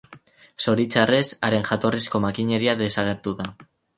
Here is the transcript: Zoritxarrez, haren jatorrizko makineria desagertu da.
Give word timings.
Zoritxarrez, 0.63 1.19
haren 1.49 1.67
jatorrizko 1.69 2.21
makineria 2.25 2.75
desagertu 2.83 3.37
da. 3.43 3.49